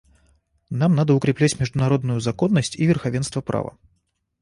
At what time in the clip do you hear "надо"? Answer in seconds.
0.95-1.13